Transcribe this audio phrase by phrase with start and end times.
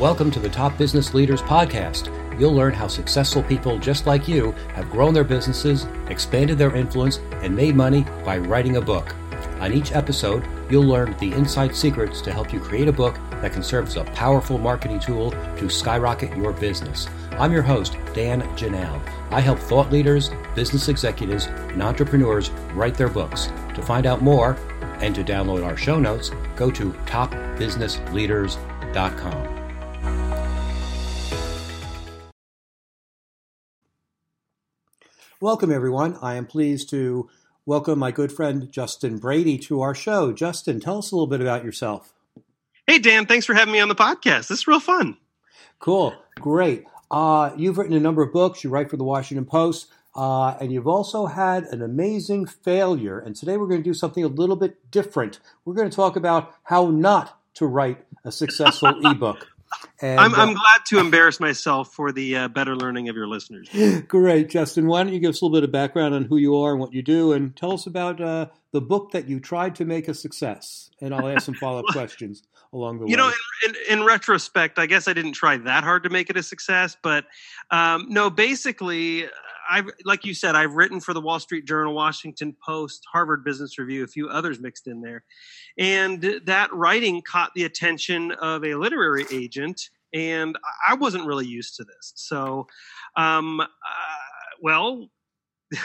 [0.00, 2.08] Welcome to the Top Business Leaders Podcast.
[2.40, 7.18] You'll learn how successful people just like you have grown their businesses, expanded their influence,
[7.42, 9.14] and made money by writing a book.
[9.60, 13.52] On each episode, you'll learn the inside secrets to help you create a book that
[13.52, 17.06] can serve as a powerful marketing tool to skyrocket your business.
[17.32, 19.02] I'm your host, Dan Janal.
[19.30, 23.48] I help thought leaders, business executives, and entrepreneurs write their books.
[23.74, 24.56] To find out more
[25.02, 29.59] and to download our show notes, go to topbusinessleaders.com.
[35.42, 36.18] Welcome, everyone.
[36.20, 37.30] I am pleased to
[37.64, 40.34] welcome my good friend Justin Brady to our show.
[40.34, 42.12] Justin, tell us a little bit about yourself.
[42.86, 44.48] Hey, Dan, thanks for having me on the podcast.
[44.48, 45.16] This is real fun.
[45.78, 46.12] Cool.
[46.34, 46.84] Great.
[47.10, 48.62] Uh, you've written a number of books.
[48.62, 49.86] You write for the Washington Post.
[50.14, 53.18] Uh, and you've also had an amazing failure.
[53.18, 55.40] And today we're going to do something a little bit different.
[55.64, 59.48] We're going to talk about how not to write a successful ebook.
[60.00, 63.26] And, I'm, I'm uh, glad to embarrass myself for the uh, better learning of your
[63.26, 63.68] listeners.
[64.08, 64.86] Great, Justin.
[64.86, 66.80] Why don't you give us a little bit of background on who you are and
[66.80, 70.08] what you do, and tell us about uh, the book that you tried to make
[70.08, 70.90] a success?
[71.00, 73.10] And I'll ask some follow up questions along the you way.
[73.10, 73.32] You know,
[73.66, 76.42] in, in, in, retrospect, I guess I didn't try that hard to make it a
[76.42, 77.26] success, but
[77.70, 79.26] um, no, basically,
[79.70, 83.78] I've like you said, I've written for the Wall Street Journal, Washington Post, Harvard Business
[83.78, 85.22] Review, a few others mixed in there,
[85.78, 91.76] and that writing caught the attention of a literary agent, and I wasn't really used
[91.76, 92.12] to this.
[92.16, 92.66] So,
[93.16, 93.66] um, uh,
[94.60, 95.08] well.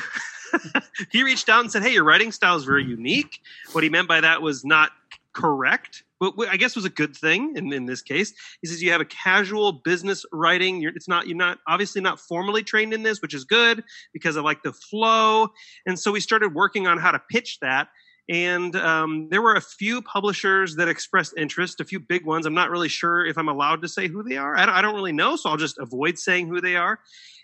[1.11, 3.39] he reached out and said, "Hey, your writing style is very unique."
[3.73, 4.91] What he meant by that was not
[5.33, 8.33] correct but I guess was a good thing in, in this case.
[8.61, 10.81] He says you have a casual business writing.
[10.81, 14.38] You're, it's not you're not obviously not formally trained in this, which is good because
[14.38, 15.49] I like the flow.
[15.85, 17.89] And so we started working on how to pitch that.
[18.27, 22.47] And um, there were a few publishers that expressed interest, a few big ones.
[22.47, 24.57] I'm not really sure if I'm allowed to say who they are.
[24.57, 27.00] I don't, I don't really know, so I'll just avoid saying who they are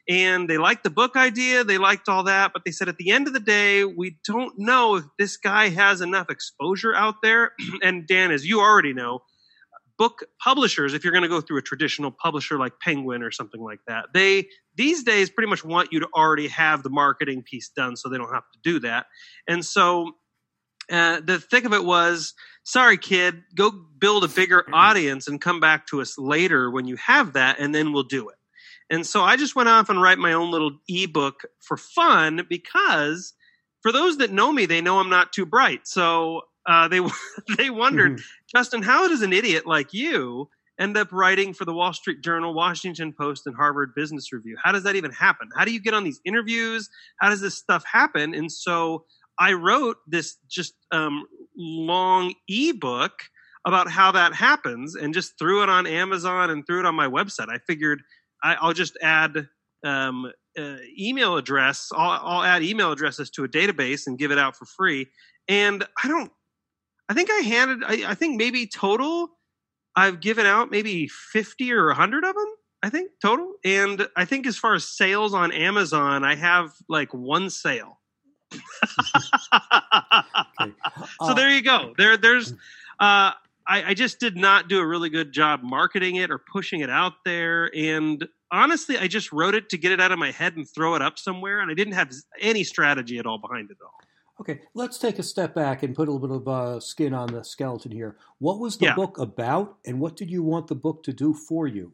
[0.07, 3.11] and they liked the book idea they liked all that but they said at the
[3.11, 7.51] end of the day we don't know if this guy has enough exposure out there.
[7.83, 9.19] And dan as you already know
[9.97, 13.61] book publishers if you're going to go through a traditional publisher like penguin or something
[13.61, 17.69] like that they these days pretty much want you to already have the marketing piece
[17.69, 19.05] done so they don't have to do that.
[19.47, 20.13] And so
[20.91, 22.33] uh, the thick of it was
[22.63, 26.95] sorry kid go build a bigger audience and come back to us later when you
[26.95, 28.35] have that and then we'll do it
[28.91, 33.33] and so I just went off and write my own little ebook for fun because
[33.81, 35.87] for those that know me, they know I'm not too bright.
[35.87, 36.99] So uh, they
[37.57, 38.23] they wondered, mm-hmm.
[38.53, 42.53] Justin, how does an idiot like you end up writing for the Wall Street Journal,
[42.53, 44.57] Washington Post, and Harvard Business Review?
[44.61, 45.47] How does that even happen?
[45.55, 46.89] How do you get on these interviews?
[47.21, 48.35] How does this stuff happen?
[48.35, 49.05] And so
[49.39, 51.25] I wrote this just um,
[51.55, 53.13] long ebook
[53.65, 57.07] about how that happens and just threw it on Amazon and threw it on my
[57.07, 57.47] website.
[57.49, 58.01] I figured
[58.43, 59.47] I, will just add
[59.83, 61.89] um, uh, email address.
[61.95, 65.07] I'll, I'll, add email addresses to a database and give it out for free.
[65.47, 66.31] And I don't.
[67.09, 67.83] I think I handed.
[67.83, 69.29] I, I think maybe total.
[69.95, 72.53] I've given out maybe fifty or hundred of them.
[72.83, 73.53] I think total.
[73.63, 77.99] And I think as far as sales on Amazon, I have like one sale.
[78.53, 78.63] okay.
[79.51, 80.21] uh,
[81.27, 81.93] so there you go.
[81.97, 82.53] There, there's.
[82.99, 83.31] Uh,
[83.71, 86.89] I, I just did not do a really good job marketing it or pushing it
[86.89, 87.73] out there.
[87.73, 90.95] And honestly, I just wrote it to get it out of my head and throw
[90.95, 92.11] it up somewhere, and I didn't have
[92.41, 93.93] any strategy at all behind it all.
[94.41, 97.31] Okay, let's take a step back and put a little bit of uh, skin on
[97.31, 98.17] the skeleton here.
[98.39, 98.95] What was the yeah.
[98.95, 101.93] book about, and what did you want the book to do for you?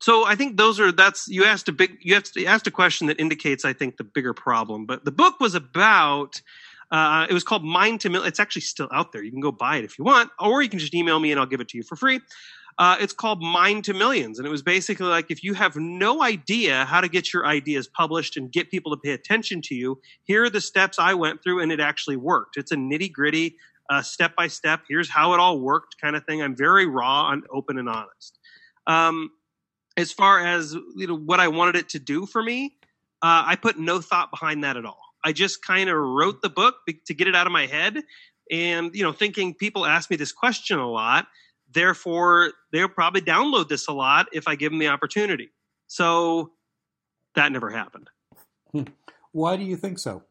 [0.00, 2.72] So I think those are that's you asked a big you asked, you asked a
[2.72, 4.84] question that indicates I think the bigger problem.
[4.84, 6.42] But the book was about
[6.92, 8.22] uh, it was called Mind to Mill.
[8.22, 9.22] It's actually still out there.
[9.22, 11.40] You can go buy it if you want, or you can just email me and
[11.40, 12.20] I'll give it to you for free.
[12.78, 14.38] Uh, it's called Mind to Millions.
[14.38, 17.88] And it was basically like if you have no idea how to get your ideas
[17.88, 21.42] published and get people to pay attention to you, here are the steps I went
[21.42, 22.56] through and it actually worked.
[22.56, 23.56] It's a nitty gritty,
[24.02, 24.80] step by step.
[24.88, 26.40] Here's how it all worked kind of thing.
[26.40, 28.38] I'm very raw and open and honest.
[28.86, 29.30] Um,
[29.96, 32.76] as far as you know, what I wanted it to do for me,
[33.20, 35.11] uh, I put no thought behind that at all.
[35.24, 36.76] I just kind of wrote the book
[37.06, 38.02] to get it out of my head.
[38.50, 41.26] And, you know, thinking people ask me this question a lot.
[41.72, 45.50] Therefore, they'll probably download this a lot if I give them the opportunity.
[45.86, 46.52] So
[47.34, 48.10] that never happened.
[48.72, 48.82] Hmm.
[49.32, 50.24] Why do you think so?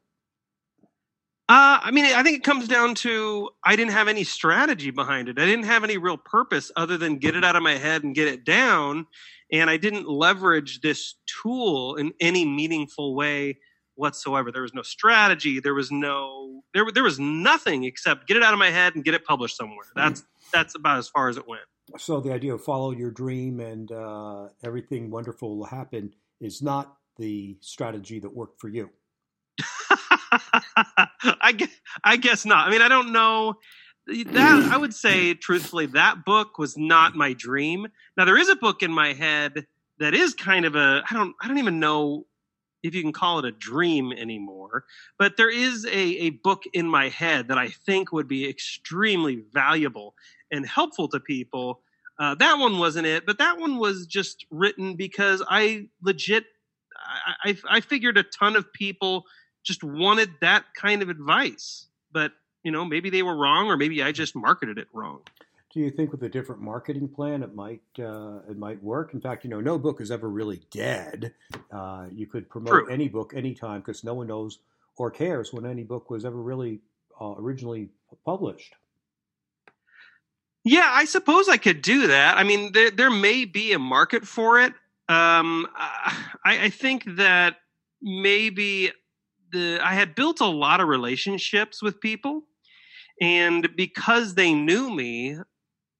[1.50, 5.28] Uh, I mean, I think it comes down to I didn't have any strategy behind
[5.28, 5.38] it.
[5.38, 8.16] I didn't have any real purpose other than get it out of my head and
[8.16, 9.08] get it down.
[9.52, 13.58] And I didn't leverage this tool in any meaningful way
[13.96, 14.52] whatsoever.
[14.52, 15.60] There was no strategy.
[15.60, 19.04] There was no there there was nothing except get it out of my head and
[19.04, 19.86] get it published somewhere.
[19.96, 20.24] That's
[20.54, 21.64] that's about as far as it went.
[21.98, 26.98] So the idea of follow your dream and uh, everything wonderful will happen is not
[27.18, 28.90] the strategy that worked for you.
[31.42, 31.70] I guess,
[32.04, 32.68] I guess not.
[32.68, 33.56] I mean, I don't know
[34.08, 37.88] that I would say truthfully that book was not my dream.
[38.18, 39.68] Now there is a book in my head
[40.00, 42.26] that is kind of a I don't I don't even know
[42.84, 44.86] if you can call it a dream anymore,
[45.18, 49.44] but there is a, a book in my head that I think would be extremely
[49.54, 50.16] valuable
[50.52, 51.82] and helpful to people.
[52.20, 56.46] Uh, that one wasn't it, but that one was just written because I legit
[57.04, 59.26] I, I, I figured a ton of people
[59.64, 62.32] just wanted that kind of advice, but
[62.64, 65.22] you know maybe they were wrong or maybe I just marketed it wrong.
[65.74, 69.14] Do you think with a different marketing plan it might uh, it might work?
[69.14, 71.34] In fact, you know, no book is ever really dead.
[71.72, 72.90] Uh, you could promote True.
[72.90, 74.60] any book anytime because no one knows
[74.98, 76.82] or cares when any book was ever really
[77.20, 77.90] uh, originally
[78.26, 78.76] published.
[80.64, 82.38] Yeah, I suppose I could do that.
[82.38, 84.74] I mean, there there may be a market for it.
[85.08, 87.58] Um, I, I think that
[88.02, 88.92] maybe
[89.52, 92.44] the I had built a lot of relationships with people,
[93.22, 95.38] and because they knew me,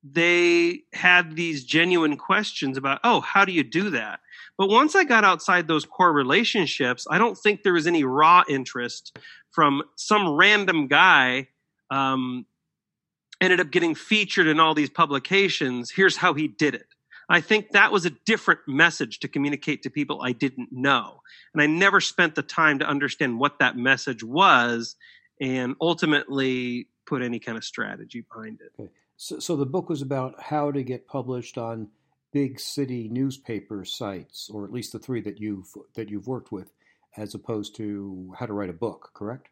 [0.04, 4.20] they had these genuine questions about, oh, how do you do that?
[4.58, 8.44] But once I got outside those core relationships, I don't think there was any raw
[8.50, 9.18] interest
[9.52, 11.50] from some random guy.
[11.90, 12.46] Um,
[13.42, 15.92] ended up getting featured in all these publications.
[15.92, 16.86] Here's how he did it.
[17.28, 21.22] I think that was a different message to communicate to people I didn't know.
[21.54, 24.96] And I never spent the time to understand what that message was
[25.40, 28.92] and ultimately put any kind of strategy behind it.
[29.24, 31.90] So, so the book was about how to get published on
[32.34, 36.74] big city newspaper sites, or at least the three that you've that you've worked with,
[37.16, 39.12] as opposed to how to write a book.
[39.14, 39.50] Correct?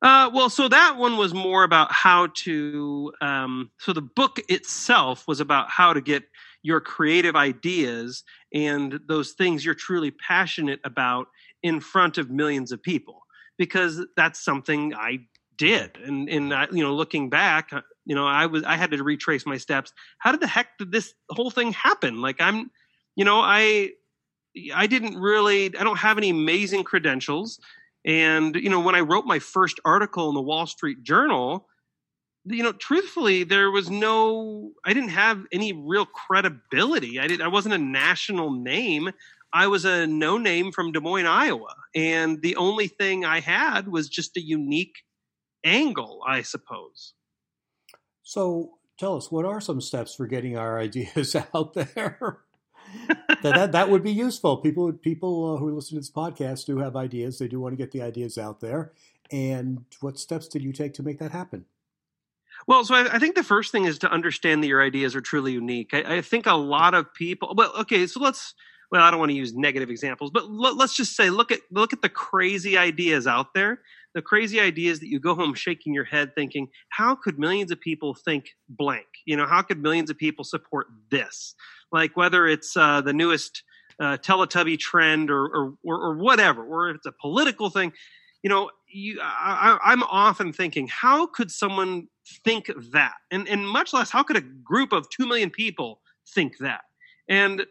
[0.00, 3.12] Uh, well, so that one was more about how to.
[3.20, 6.22] Um, so the book itself was about how to get
[6.62, 8.24] your creative ideas
[8.54, 11.26] and those things you're truly passionate about
[11.62, 13.20] in front of millions of people,
[13.58, 15.26] because that's something I
[15.58, 15.98] did.
[16.02, 17.70] And and I, you know, looking back,
[18.08, 19.92] you know, I was I had to retrace my steps.
[20.16, 22.22] How did the heck did this whole thing happen?
[22.22, 22.70] Like I'm,
[23.14, 23.90] you know, I
[24.74, 27.60] I didn't really I don't have any amazing credentials.
[28.06, 31.68] And you know, when I wrote my first article in the Wall Street Journal,
[32.46, 37.20] you know, truthfully, there was no I didn't have any real credibility.
[37.20, 39.10] I didn't I wasn't a national name.
[39.52, 41.74] I was a no name from Des Moines, Iowa.
[41.94, 44.96] And the only thing I had was just a unique
[45.62, 47.12] angle, I suppose.
[48.28, 52.40] So tell us, what are some steps for getting our ideas out there?
[53.08, 54.58] that, that that would be useful.
[54.58, 57.38] People people uh, who listen to this podcast do have ideas.
[57.38, 58.92] They do want to get the ideas out there.
[59.32, 61.64] And what steps did you take to make that happen?
[62.66, 65.22] Well, so I, I think the first thing is to understand that your ideas are
[65.22, 65.94] truly unique.
[65.94, 67.54] I, I, think a lot of people.
[67.56, 68.54] Well, okay, so let's.
[68.90, 71.60] Well, I don't want to use negative examples, but let, let's just say look at
[71.70, 73.80] look at the crazy ideas out there.
[74.18, 77.70] The crazy idea is that you go home shaking your head, thinking, "How could millions
[77.70, 79.06] of people think blank?
[79.26, 81.54] You know, how could millions of people support this?"
[81.92, 83.62] like whether it's uh, the newest
[84.00, 87.92] uh, Teletubby trend or, or, or whatever, or if it's a political thing.
[88.42, 92.08] You know, you, I, I'm often thinking, how could someone
[92.44, 93.14] think that?
[93.30, 96.00] And and much less, how could a group of two million people
[96.34, 96.82] think that?
[97.28, 97.66] And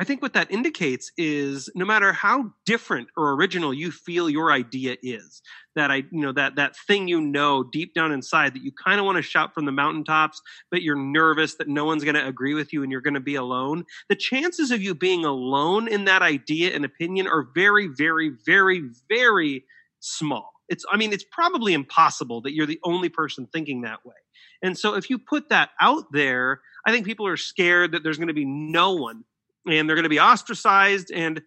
[0.00, 4.52] I think what that indicates is no matter how different or original you feel your
[4.52, 5.42] idea is,
[5.74, 9.00] that I, you know, that that thing you know deep down inside that you kind
[9.00, 10.40] of want to shout from the mountaintops,
[10.70, 13.20] but you're nervous that no one's going to agree with you and you're going to
[13.20, 13.84] be alone.
[14.08, 18.82] The chances of you being alone in that idea and opinion are very, very, very,
[19.08, 19.64] very
[19.98, 20.52] small.
[20.68, 24.14] It's, I mean, it's probably impossible that you're the only person thinking that way.
[24.62, 28.18] And so if you put that out there, I think people are scared that there's
[28.18, 29.24] going to be no one
[29.68, 31.10] and they're going to be ostracized.
[31.12, 31.42] And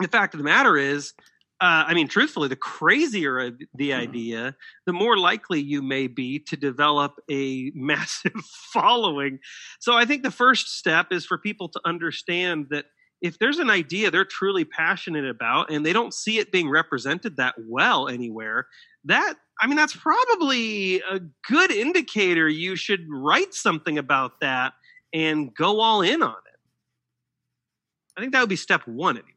[0.00, 1.12] the fact of the matter is,
[1.60, 4.00] uh, I mean, truthfully, the crazier the mm-hmm.
[4.00, 8.32] idea, the more likely you may be to develop a massive
[8.72, 9.38] following.
[9.80, 12.86] So I think the first step is for people to understand that
[13.22, 17.38] if there's an idea they're truly passionate about and they don't see it being represented
[17.38, 18.66] that well anywhere,
[19.04, 24.72] that I mean, that's probably a good indicator you should write something about that
[25.12, 26.43] and go all in on it.
[28.16, 29.30] I think that would be step one anyway.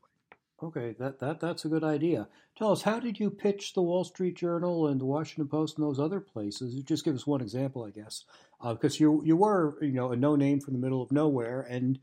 [0.61, 2.27] Okay, that, that that's a good idea.
[2.57, 5.85] Tell us, how did you pitch the Wall Street Journal and the Washington Post and
[5.85, 6.81] those other places?
[6.81, 8.23] Just give us one example, I guess,
[8.63, 11.61] because uh, you you were you know a no name from the middle of nowhere,
[11.61, 11.99] and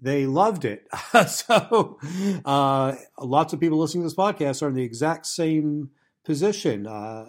[0.00, 0.86] they loved it.
[1.26, 1.98] so
[2.44, 5.90] uh, lots of people listening to this podcast are in the exact same
[6.24, 6.86] position.
[6.86, 7.26] Uh,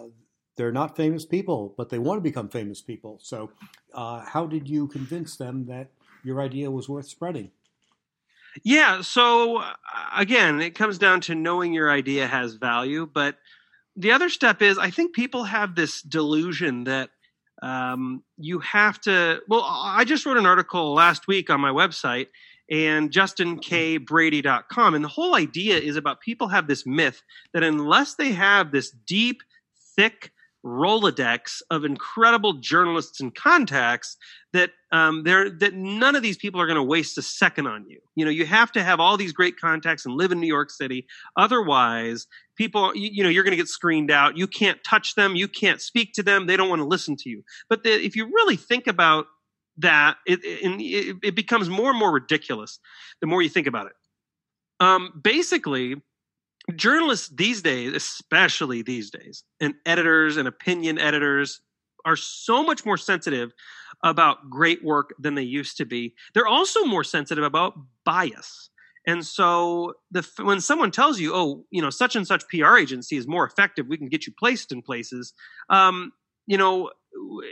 [0.54, 3.18] they're not famous people, but they want to become famous people.
[3.22, 3.50] So,
[3.94, 5.90] uh, how did you convince them that
[6.24, 7.52] your idea was worth spreading?
[8.64, 9.02] Yeah.
[9.02, 9.72] So, uh,
[10.16, 13.08] again, it comes down to knowing your idea has value.
[13.12, 13.36] But
[13.96, 17.10] the other step is I think people have this delusion that
[17.62, 19.40] um, you have to.
[19.48, 22.28] Well, I just wrote an article last week on my website
[22.70, 24.94] and justinkbrady.com.
[24.94, 27.22] And the whole idea is about people have this myth
[27.52, 29.42] that unless they have this deep,
[29.96, 30.32] thick,
[30.64, 34.16] Rolodex of incredible journalists and contacts
[34.52, 37.84] that um, there that none of these people are going to waste a second on
[37.88, 38.00] you.
[38.16, 40.70] You know, you have to have all these great contacts and live in New York
[40.70, 41.06] City.
[41.36, 44.36] Otherwise, people, you, you know, you're going to get screened out.
[44.36, 45.36] You can't touch them.
[45.36, 46.46] You can't speak to them.
[46.46, 47.44] They don't want to listen to you.
[47.68, 49.26] But the, if you really think about
[49.76, 52.80] that, it, it, it becomes more and more ridiculous
[53.20, 53.92] the more you think about it.
[54.80, 55.96] Um, basically,
[56.76, 61.60] journalists these days, especially these days, and editors and opinion editors
[62.04, 63.52] are so much more sensitive
[64.04, 66.14] about great work than they used to be.
[66.34, 68.70] They're also more sensitive about bias.
[69.06, 73.16] And so the, when someone tells you, oh, you know, such and such PR agency
[73.16, 75.32] is more effective, we can get you placed in places,
[75.70, 76.12] um,
[76.46, 76.90] you know,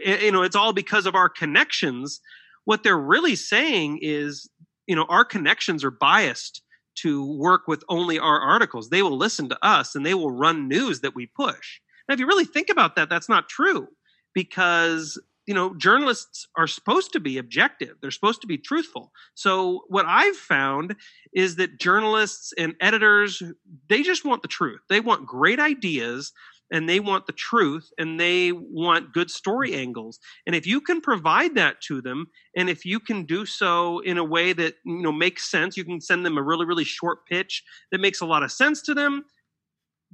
[0.04, 2.20] you know, it's all because of our connections.
[2.64, 4.48] What they're really saying is,
[4.86, 6.62] you know, our connections are biased
[6.96, 8.88] to work with only our articles.
[8.88, 11.80] They will listen to us and they will run news that we push.
[12.08, 13.88] Now, if you really think about that, that's not true
[14.34, 19.84] because you know journalists are supposed to be objective they're supposed to be truthful so
[19.88, 20.96] what i've found
[21.32, 23.42] is that journalists and editors
[23.88, 26.32] they just want the truth they want great ideas
[26.70, 30.18] and they want the truth and they want good story angles.
[30.46, 34.18] And if you can provide that to them and if you can do so in
[34.18, 37.26] a way that you know makes sense you can send them a really really short
[37.26, 39.24] pitch that makes a lot of sense to them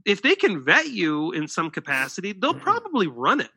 [0.04, 2.62] if they can vet you in some capacity they'll mm-hmm.
[2.62, 3.50] probably run it.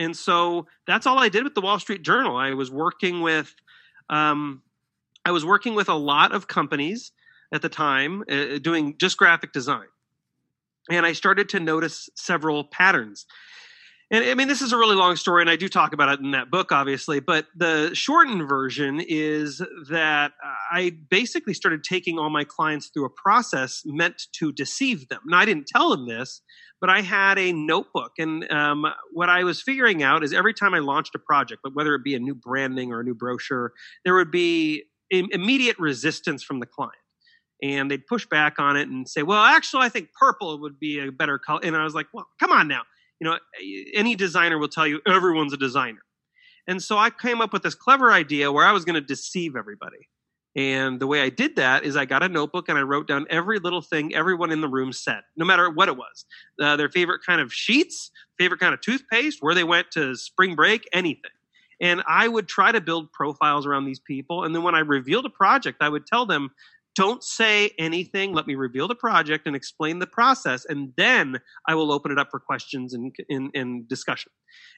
[0.00, 2.36] And so that's all i did with the wall street journal.
[2.36, 3.54] I was working with
[4.10, 4.62] um,
[5.24, 7.12] i was working with a lot of companies
[7.52, 9.86] at the time uh, doing just graphic design
[10.90, 13.26] and I started to notice several patterns.
[14.10, 16.20] And I mean, this is a really long story, and I do talk about it
[16.20, 17.20] in that book, obviously.
[17.20, 20.32] But the shortened version is that
[20.72, 25.20] I basically started taking all my clients through a process meant to deceive them.
[25.26, 26.40] Now, I didn't tell them this,
[26.80, 28.12] but I had a notebook.
[28.18, 31.94] And um, what I was figuring out is every time I launched a project, whether
[31.94, 33.74] it be a new branding or a new brochure,
[34.06, 36.96] there would be immediate resistance from the client
[37.62, 41.00] and they'd push back on it and say, "Well, actually, I think purple would be
[41.00, 42.82] a better color." And I was like, "Well, come on now.
[43.20, 43.38] You know,
[43.94, 46.02] any designer will tell you everyone's a designer."
[46.66, 49.56] And so I came up with this clever idea where I was going to deceive
[49.56, 50.08] everybody.
[50.54, 53.26] And the way I did that is I got a notebook and I wrote down
[53.30, 56.24] every little thing everyone in the room said, no matter what it was.
[56.60, 60.56] Uh, their favorite kind of sheets, favorite kind of toothpaste, where they went to spring
[60.56, 61.30] break, anything.
[61.80, 64.42] And I would try to build profiles around these people.
[64.44, 66.50] And then when I revealed a project, I would tell them
[66.98, 68.32] don't say anything.
[68.34, 71.38] Let me reveal the project and explain the process, and then
[71.68, 74.32] I will open it up for questions and, and, and discussion.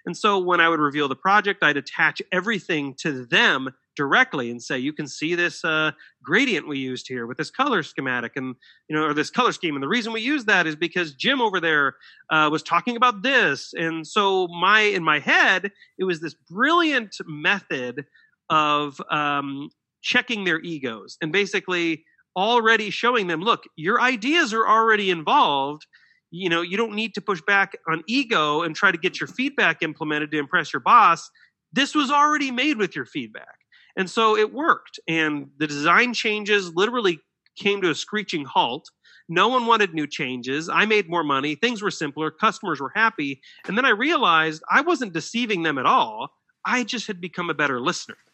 [0.04, 4.62] And so when I would reveal the project, I'd attach everything to them directly and
[4.62, 8.54] say, you can see this uh, gradient we used here with this color schematic and,
[8.90, 9.74] you know, or this color scheme.
[9.74, 11.94] And the reason we use that is because Jim over there
[12.28, 13.72] uh, was talking about this.
[13.72, 18.04] And so my, in my head, it was this brilliant method
[18.50, 19.70] of um,
[20.02, 22.04] checking their egos and basically
[22.36, 25.86] already showing them look your ideas are already involved.
[26.30, 29.26] You know you don't need to push back on ego and try to get your
[29.26, 31.30] feedback implemented to impress your boss.
[31.72, 33.56] This was already made with your feedback.
[33.96, 35.00] And so it worked.
[35.08, 37.20] And the design changes literally
[37.56, 38.88] came to a screeching halt.
[39.28, 40.68] No one wanted new changes.
[40.68, 41.54] I made more money.
[41.54, 42.30] Things were simpler.
[42.30, 43.40] Customers were happy.
[43.66, 46.30] And then i realized i wasn't deceiving them at all.
[46.64, 48.16] I just had become a better listener.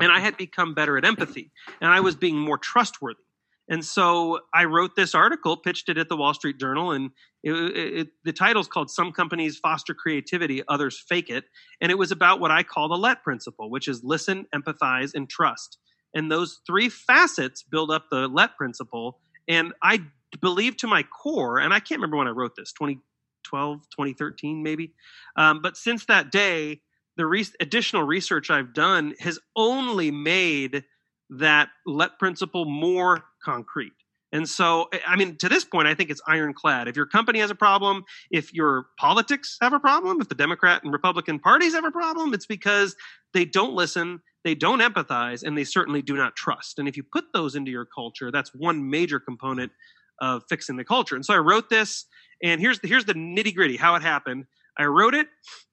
[0.00, 1.52] And i had become better at empathy.
[1.80, 3.27] And i was being more trustworthy
[3.68, 7.10] and so I wrote this article, pitched it at the Wall Street Journal, and
[7.42, 11.44] it, it, the title is called Some Companies Foster Creativity, Others Fake It.
[11.80, 15.28] And it was about what I call the LET principle, which is listen, empathize, and
[15.28, 15.78] trust.
[16.14, 19.20] And those three facets build up the LET principle.
[19.46, 20.02] And I
[20.40, 24.94] believe to my core, and I can't remember when I wrote this, 2012, 2013, maybe.
[25.36, 26.80] Um, but since that day,
[27.18, 30.84] the re- additional research I've done has only made
[31.30, 33.92] that let principle more concrete.
[34.30, 36.86] And so, I mean, to this point, I think it's ironclad.
[36.86, 40.82] If your company has a problem, if your politics have a problem, if the Democrat
[40.84, 42.94] and Republican parties have a problem, it's because
[43.32, 46.78] they don't listen, they don't empathize, and they certainly do not trust.
[46.78, 49.72] And if you put those into your culture, that's one major component
[50.20, 51.14] of fixing the culture.
[51.14, 52.04] And so I wrote this,
[52.42, 54.44] and here's the, here's the nitty gritty how it happened.
[54.78, 55.26] I wrote it,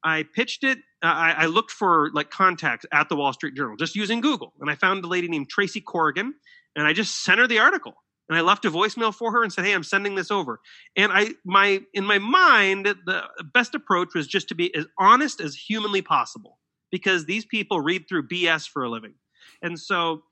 [0.04, 3.76] I pitched it, uh, I, I, looked for like contacts at the Wall Street Journal
[3.76, 6.34] just using Google, and I found a lady named Tracy Corrigan,
[6.76, 7.94] and I just sent her the article,
[8.28, 10.60] and I left a voicemail for her and said, "Hey, I'm sending this over."
[10.96, 15.40] And I, my, in my mind, the best approach was just to be as honest
[15.40, 16.60] as humanly possible,
[16.92, 19.14] because these people read through BS for a living,
[19.62, 20.24] and so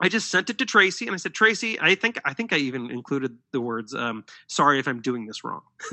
[0.00, 2.56] I just sent it to Tracy and I said, Tracy, I think I think I
[2.56, 5.62] even included the words, um, sorry if I'm doing this wrong.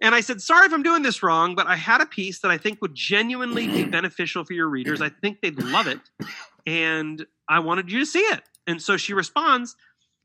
[0.00, 2.50] and I said, sorry if I'm doing this wrong, but I had a piece that
[2.50, 5.00] I think would genuinely be beneficial for your readers.
[5.00, 6.00] I think they'd love it.
[6.66, 8.42] And I wanted you to see it.
[8.66, 9.76] And so she responds,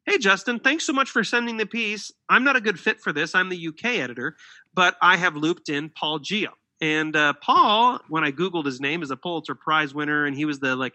[0.06, 2.12] Hey, Justin, thanks so much for sending the piece.
[2.30, 3.34] I'm not a good fit for this.
[3.34, 4.36] I'm the UK editor,
[4.74, 6.50] but I have looped in Paul Gigot.
[6.82, 10.46] And uh, Paul, when I Googled his name, is a Pulitzer Prize winner, and he
[10.46, 10.94] was the like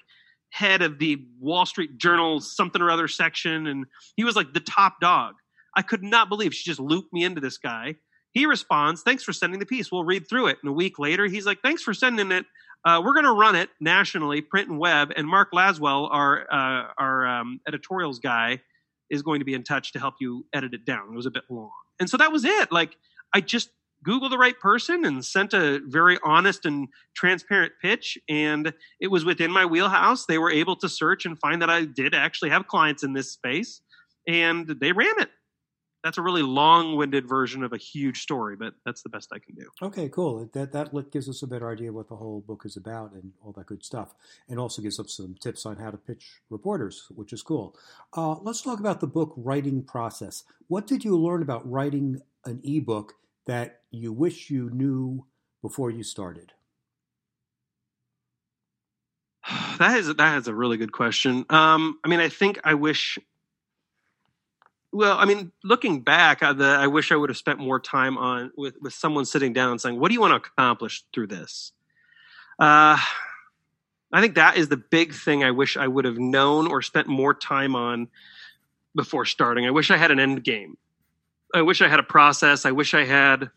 [0.50, 4.61] head of the Wall Street Journal something or other section, and he was like the
[4.61, 5.35] top dog.
[5.76, 7.97] I could not believe she just looped me into this guy.
[8.33, 9.90] He responds, "Thanks for sending the piece.
[9.90, 12.47] We'll read through it." And a week later, he's like, "Thanks for sending it.
[12.85, 16.92] Uh, we're going to run it nationally, print and web." And Mark Lasswell, our uh,
[16.99, 18.61] our um, editorials guy,
[19.09, 21.09] is going to be in touch to help you edit it down.
[21.12, 22.73] It was a bit long, and so that was it.
[22.73, 22.97] Like
[23.35, 23.71] I just
[24.04, 28.19] Google the right person and sent a very honest and transparent pitch.
[28.28, 30.26] And it was within my wheelhouse.
[30.26, 33.30] They were able to search and find that I did actually have clients in this
[33.30, 33.80] space
[34.26, 35.30] and they ran it.
[36.02, 39.54] That's a really long-winded version of a huge story, but that's the best I can
[39.54, 39.69] do.
[39.83, 40.49] Okay, cool.
[40.54, 43.52] That that gives us a better idea what the whole book is about and all
[43.52, 44.14] that good stuff,
[44.49, 47.76] and also gives us some tips on how to pitch reporters, which is cool.
[48.16, 50.45] Uh, let's talk about the book writing process.
[50.69, 53.12] What did you learn about writing an ebook
[53.47, 55.26] that you wish you knew
[55.62, 56.52] before you started?
[59.78, 61.47] That is that is a really good question.
[61.49, 63.18] Um, I mean, I think I wish.
[64.92, 68.18] Well, I mean, looking back, I, the, I wish I would have spent more time
[68.18, 71.28] on with with someone sitting down and saying, "What do you want to accomplish through
[71.28, 71.73] this?"
[72.59, 72.99] Uh,
[74.12, 77.06] I think that is the big thing I wish I would have known or spent
[77.06, 78.08] more time on
[78.95, 79.67] before starting.
[79.67, 80.76] I wish I had an end game.
[81.54, 82.65] I wish I had a process.
[82.65, 83.50] I wish I had,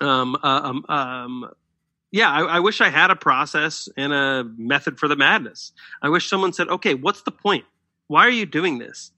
[0.00, 1.50] um, uh, um, um,
[2.10, 5.72] yeah, I, I, wish I had a process and a method for the madness.
[6.02, 7.64] I wish someone said, okay, what's the point?
[8.08, 9.10] Why are you doing this?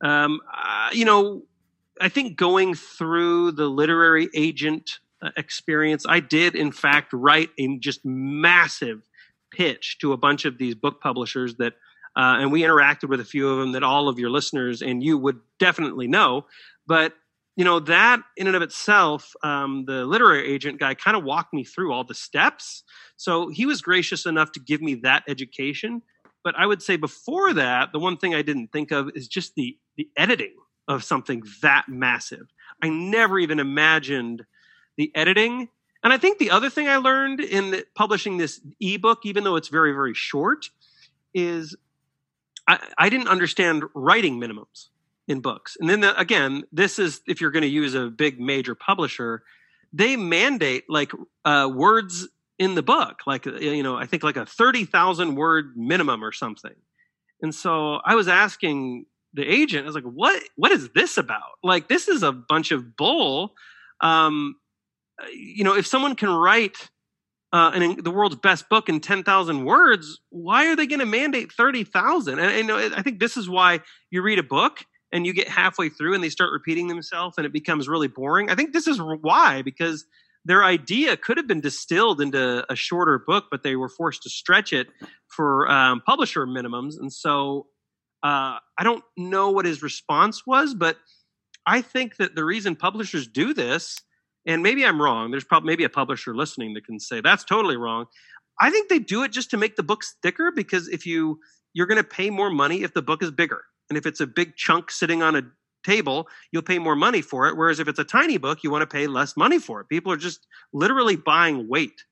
[0.00, 1.42] Um, uh, you know,
[2.00, 7.78] I think going through the literary agent uh, experience, I did in fact write a
[7.78, 9.02] just massive
[9.50, 11.74] pitch to a bunch of these book publishers that
[12.16, 15.04] uh, and we interacted with a few of them that all of your listeners and
[15.04, 16.46] you would definitely know.
[16.86, 17.14] But
[17.58, 21.52] you know that in and of itself um, the literary agent guy kind of walked
[21.52, 22.84] me through all the steps.
[23.16, 26.02] So he was gracious enough to give me that education.
[26.44, 29.56] But i would say before that the one thing i didn't think of is just
[29.56, 30.54] the the editing
[30.86, 32.46] of something that massive.
[32.80, 34.46] I never even imagined
[34.96, 35.68] the editing.
[36.04, 39.68] And i think the other thing i learned in publishing this ebook even though it's
[39.68, 40.70] very very short
[41.34, 41.76] is
[42.68, 44.90] I, I didn't understand writing minimums
[45.28, 45.76] in books.
[45.78, 49.42] And then the, again, this is if you're going to use a big major publisher,
[49.92, 51.12] they mandate like
[51.44, 52.26] uh, words
[52.58, 56.24] in the book, like uh, you know, I think like a thirty thousand word minimum
[56.24, 56.74] or something.
[57.40, 60.42] And so I was asking the agent, I was like, "What?
[60.56, 61.58] What is this about?
[61.62, 63.52] Like, this is a bunch of bull."
[64.00, 64.56] Um,
[65.32, 66.88] you know, if someone can write
[67.52, 72.38] uh, the world's best book in 10,000 words, why are they going to mandate 30,000?
[72.38, 75.88] And, and I think this is why you read a book and you get halfway
[75.88, 78.50] through and they start repeating themselves and it becomes really boring.
[78.50, 80.04] I think this is why, because
[80.44, 84.30] their idea could have been distilled into a shorter book, but they were forced to
[84.30, 84.88] stretch it
[85.26, 86.94] for um, publisher minimums.
[86.98, 87.66] And so
[88.22, 90.96] uh, I don't know what his response was, but
[91.66, 93.98] I think that the reason publishers do this,
[94.46, 97.76] and maybe I'm wrong, there's probably maybe a publisher listening that can say that's totally
[97.76, 98.06] wrong.
[98.60, 101.40] I think they do it just to make the books thicker because if you
[101.74, 103.62] you're going to pay more money if the book is bigger.
[103.88, 105.42] And if it's a big chunk sitting on a
[105.84, 107.56] table, you'll pay more money for it.
[107.56, 109.88] Whereas if it's a tiny book, you want to pay less money for it.
[109.88, 112.04] People are just literally buying weight.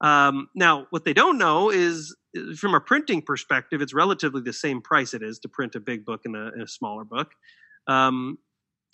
[0.00, 2.14] Um, now, what they don't know is,
[2.56, 6.04] from a printing perspective, it's relatively the same price it is to print a big
[6.04, 7.32] book and a, and a smaller book.
[7.86, 8.38] Um,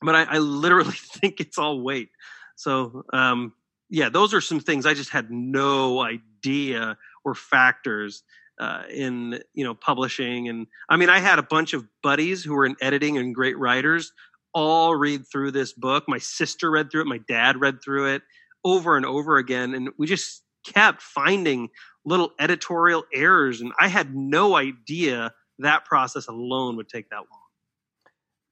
[0.01, 2.11] but I, I, literally think it's all weight.
[2.57, 3.55] So, um,
[3.91, 8.23] yeah, those are some things I just had no idea or factors
[8.63, 10.49] uh, in you know publishing.
[10.49, 13.59] And i mean i had a bunch of buddies who were in editing and great
[13.59, 14.13] writers
[14.55, 16.05] all read through this book.
[16.09, 17.07] My sister read through it.
[17.07, 18.23] My dad read through it
[18.65, 19.75] over and over again.
[19.75, 21.71] And we just kept finding
[22.05, 23.61] little editorial errors.
[23.61, 27.41] And i had no idea that process alone would take that long.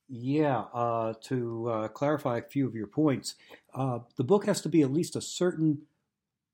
[0.09, 3.37] Yeah, uh, to uh, clarify a few of your points,
[3.75, 5.83] uh, the book has to be at least a certain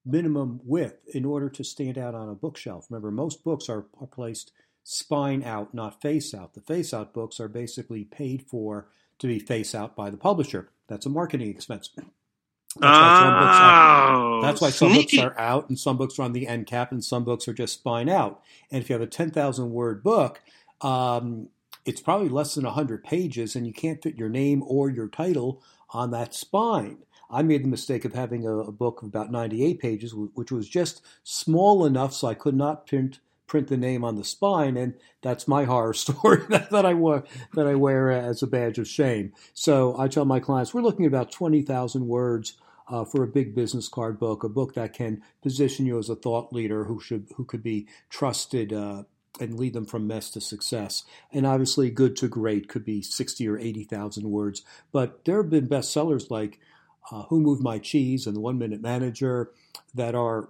[0.06, 2.86] minimum width in order to stand out on a bookshelf.
[2.88, 4.52] Remember, most books are, are placed
[4.84, 6.54] spine out, not face out.
[6.54, 8.88] The face out books are basically paid for
[9.18, 10.70] to be face out by the publisher.
[10.86, 11.90] That's a marketing expense.
[11.96, 16.18] That's why some books are, Oh, that's why some books are out and some books
[16.18, 18.42] are on the end cap and some books are just spine out.
[18.70, 20.42] And if you have a 10,000 word book,
[20.82, 21.48] um,
[21.84, 25.62] it's probably less than 100 pages and you can't fit your name or your title
[25.90, 26.98] on that spine.
[27.30, 30.68] I made the mistake of having a, a book of about 98 pages, which was
[30.68, 34.94] just small enough so I could not print print the name on the spine, and
[35.22, 39.32] that's my horror story that, I wear that I wear as a badge of shame.
[39.54, 42.54] So I tell my clients we're looking at about 20,000 words
[42.88, 46.16] uh, for a big business card book, a book that can position you as a
[46.16, 49.04] thought leader who should who could be trusted uh,
[49.40, 51.04] and lead them from mess to success.
[51.32, 54.62] And obviously, good to great could be sixty or eighty thousand words.
[54.92, 56.60] But there have been bestsellers like
[57.10, 59.50] uh, "Who Moved My Cheese" and "The One Minute Manager"
[59.94, 60.48] that are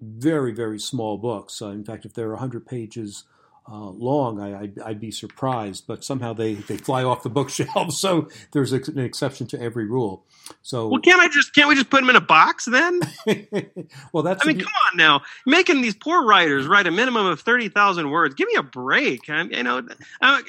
[0.00, 1.62] very very small books.
[1.62, 3.24] Uh, in fact, if they're hundred pages
[3.70, 5.84] uh, long, I, I'd, I'd, be surprised.
[5.86, 7.92] But somehow they, they fly off the bookshelf.
[7.92, 10.24] So there's an exception to every rule.
[10.62, 13.00] So well, can't I just can't we just put them in a box then?
[14.12, 17.40] well, that's I mean, come on now, making these poor writers write a minimum of
[17.40, 18.34] thirty thousand words.
[18.34, 19.30] Give me a break.
[19.30, 19.86] I, you know,
[20.20, 20.42] I,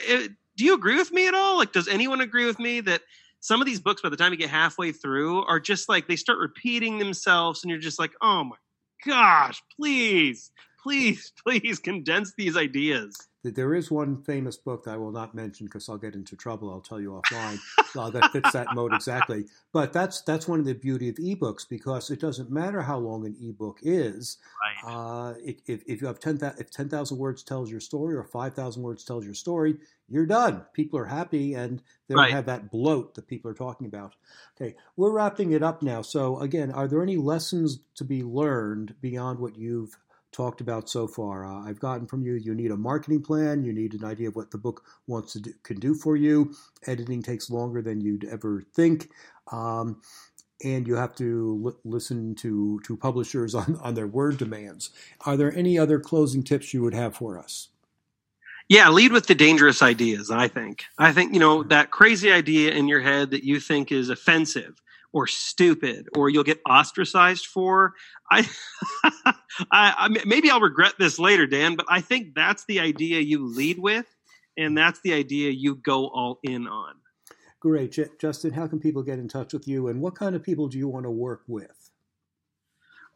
[0.58, 1.58] do you agree with me at all?
[1.58, 3.02] Like, does anyone agree with me that?
[3.44, 6.16] Some of these books, by the time you get halfway through, are just like they
[6.16, 8.56] start repeating themselves, and you're just like, "Oh my
[9.06, 10.50] gosh, please,
[10.82, 13.14] please, please condense these ideas.
[13.44, 16.70] There is one famous book that I will not mention because I'll get into trouble.
[16.72, 17.60] I'll tell you offline
[17.98, 19.46] uh, that fits that mode exactly.
[19.74, 23.26] But that's that's one of the beauty of ebooks because it doesn't matter how long
[23.26, 24.38] an ebook is.
[24.86, 24.94] Right.
[24.94, 28.54] Uh, if, if you have ten if ten thousand words tells your story or five
[28.54, 29.76] thousand words tells your story,
[30.08, 30.64] you're done.
[30.74, 32.32] People are happy and they don't Right.
[32.32, 34.16] have that bloat that people are talking about.
[34.56, 36.02] Okay, we're wrapping it up now.
[36.02, 39.98] So again, are there any lessons to be learned beyond what you've
[40.34, 41.46] talked about so far?
[41.46, 42.34] Uh, I've gotten from you.
[42.34, 43.64] You need a marketing plan.
[43.64, 46.54] You need an idea of what the book wants to do, can do for you.
[46.86, 49.10] Editing takes longer than you'd ever think.
[49.52, 50.02] Um,
[50.64, 54.90] and you have to li- listen to, to publishers on, on their word demands.
[55.26, 57.70] Are there any other closing tips you would have for us?
[58.70, 60.86] Yeah, lead with the dangerous ideas, I think.
[60.98, 64.82] I think, you know, that crazy idea in your head that you think is offensive
[65.14, 67.94] or stupid or you'll get ostracized for.
[68.30, 68.50] I,
[69.06, 69.32] I,
[69.72, 73.80] I maybe I'll regret this later, Dan, but I think that's the idea you lead
[73.80, 74.08] with
[74.58, 76.96] and that's the idea you go all in on.
[77.60, 77.98] Great.
[78.20, 80.78] Justin, how can people get in touch with you and what kind of people do
[80.78, 81.83] you want to work with?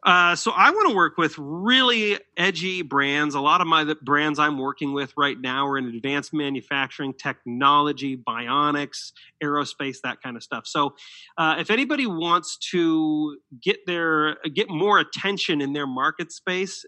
[0.08, 3.34] Uh, so I want to work with really edgy brands.
[3.34, 8.16] A lot of my brands I'm working with right now are in advanced manufacturing, technology,
[8.16, 9.12] bionics,
[9.44, 10.66] aerospace, that kind of stuff.
[10.66, 10.94] So
[11.36, 16.86] uh, if anybody wants to get their get more attention in their market space,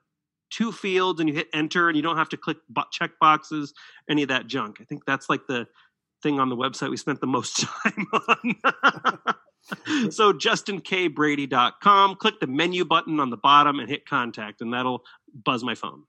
[0.50, 2.56] two fields and you hit enter and you don't have to click
[2.89, 3.74] check boxes
[4.10, 4.78] any of that junk.
[4.80, 5.68] I think that's like the
[6.24, 9.36] thing on the website we spent the most time on.
[10.10, 15.04] So justinkbrady.com click the menu button on the bottom and hit contact and that'll
[15.44, 16.04] buzz my phone.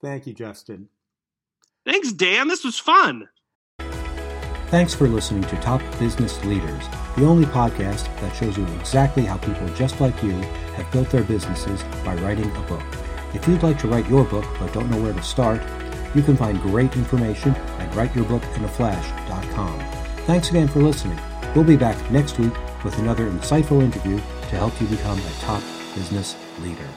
[0.00, 0.88] Thank you, Justin.
[1.84, 2.48] thanks dan.
[2.48, 3.28] This was fun
[4.74, 9.36] Thanks for listening to Top Business Leaders, the only podcast that shows you exactly how
[9.38, 12.82] people just like you have built their businesses by writing a book.
[13.34, 15.62] If you'd like to write your book but don't know where to start,
[16.12, 19.78] you can find great information at writeyourbookinaflash.com.
[20.26, 21.20] Thanks again for listening.
[21.54, 25.62] We'll be back next week with another insightful interview to help you become a top
[25.94, 26.88] business leader.